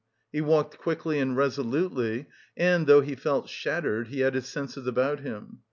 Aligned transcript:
He 0.31 0.41
walked 0.41 0.79
quickly 0.79 1.19
and 1.19 1.37
resolutely, 1.37 2.25
and 2.57 2.87
though 2.87 3.01
he 3.01 3.13
felt 3.15 3.49
shattered, 3.49 4.07
he 4.07 4.21
had 4.21 4.33
his 4.33 4.47
senses 4.47 4.87
about 4.87 5.19
him. 5.19 5.59